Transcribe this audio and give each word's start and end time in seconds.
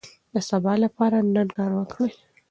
د 0.33 0.35
سبا 0.49 0.73
لپاره 0.83 1.17
نن 1.35 1.47
کار 1.57 1.71
وکړئ. 1.75 2.11